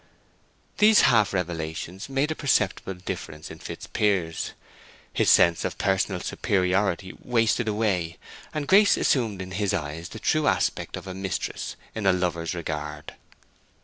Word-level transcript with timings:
These 0.79 1.01
half 1.01 1.31
revelations 1.31 2.09
made 2.09 2.31
a 2.31 2.35
perceptible 2.35 2.95
difference 2.95 3.51
in 3.51 3.59
Fitzpiers. 3.59 4.53
His 5.13 5.29
sense 5.29 5.63
of 5.63 5.77
personal 5.77 6.19
superiority 6.21 7.15
wasted 7.21 7.67
away, 7.67 8.17
and 8.51 8.67
Grace 8.67 8.97
assumed 8.97 9.43
in 9.43 9.51
his 9.51 9.75
eyes 9.75 10.09
the 10.09 10.17
true 10.19 10.47
aspect 10.47 10.97
of 10.97 11.05
a 11.05 11.13
mistress 11.13 11.75
in 11.93 12.05
her 12.05 12.13
lover's 12.13 12.55
regard. 12.55 13.13